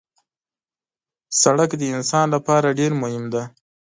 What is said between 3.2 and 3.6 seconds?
دی.